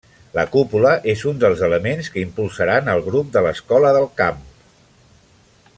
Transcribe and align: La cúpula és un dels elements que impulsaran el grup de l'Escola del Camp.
La 0.35 0.43
cúpula 0.53 0.93
és 1.13 1.25
un 1.31 1.41
dels 1.43 1.61
elements 1.67 2.09
que 2.15 2.23
impulsaran 2.23 2.89
el 2.95 3.03
grup 3.09 3.29
de 3.37 3.45
l'Escola 3.49 3.93
del 3.99 4.09
Camp. 4.23 4.41